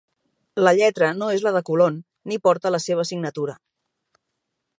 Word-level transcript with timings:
La 0.67 0.71
lletra 0.77 1.09
no 1.19 1.27
és 1.35 1.45
la 1.49 1.53
de 1.57 1.63
Colón 1.69 2.01
ni 2.33 2.41
porta 2.49 2.73
la 2.77 2.81
seva 2.89 3.09
signatura. 3.11 3.59